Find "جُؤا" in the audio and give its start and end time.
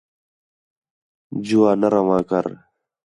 1.45-1.71